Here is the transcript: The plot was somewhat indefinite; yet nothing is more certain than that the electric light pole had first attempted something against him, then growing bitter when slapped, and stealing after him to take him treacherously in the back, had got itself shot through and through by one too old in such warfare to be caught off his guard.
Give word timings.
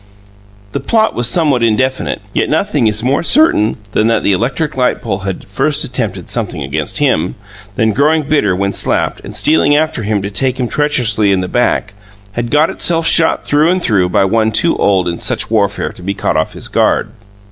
The 0.71 0.79
plot 0.79 1.13
was 1.13 1.27
somewhat 1.27 1.61
indefinite; 1.61 2.23
yet 2.33 2.49
nothing 2.49 2.87
is 2.87 3.03
more 3.03 3.21
certain 3.21 3.77
than 3.91 4.07
that 4.07 4.23
the 4.23 4.31
electric 4.33 4.75
light 4.75 4.99
pole 4.99 5.19
had 5.19 5.45
first 5.47 5.83
attempted 5.83 6.27
something 6.27 6.63
against 6.63 6.97
him, 6.97 7.35
then 7.75 7.93
growing 7.93 8.23
bitter 8.23 8.55
when 8.55 8.73
slapped, 8.73 9.21
and 9.23 9.35
stealing 9.35 9.75
after 9.75 10.01
him 10.01 10.23
to 10.23 10.31
take 10.31 10.59
him 10.59 10.67
treacherously 10.67 11.31
in 11.31 11.41
the 11.41 11.47
back, 11.47 11.93
had 12.31 12.49
got 12.49 12.71
itself 12.71 13.05
shot 13.07 13.45
through 13.45 13.69
and 13.69 13.83
through 13.83 14.09
by 14.09 14.25
one 14.25 14.51
too 14.51 14.75
old 14.77 15.07
in 15.07 15.19
such 15.19 15.51
warfare 15.51 15.91
to 15.93 16.01
be 16.01 16.15
caught 16.15 16.35
off 16.35 16.53
his 16.53 16.67
guard. 16.67 17.11